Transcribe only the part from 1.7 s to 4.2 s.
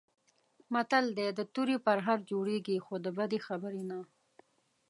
پرهر جوړېږي، خو د بدې خبرې نه.